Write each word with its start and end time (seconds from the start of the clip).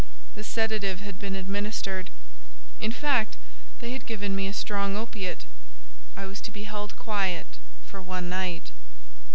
the 0.33 0.43
sedative 0.43 1.01
had 1.01 1.19
been 1.19 1.35
administered. 1.35 2.09
In 2.79 2.91
fact, 2.91 3.37
they 3.81 3.91
had 3.91 4.07
given 4.07 4.35
me 4.35 4.47
a 4.47 4.51
strong 4.51 4.97
opiate. 4.97 5.45
I 6.17 6.25
was 6.25 6.41
to 6.41 6.51
be 6.51 6.63
held 6.63 6.95
quiet 6.97 7.45
for 7.85 8.01
one 8.01 8.27
night. 8.27 8.71